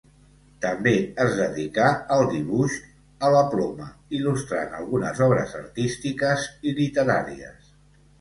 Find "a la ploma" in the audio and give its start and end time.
3.27-3.89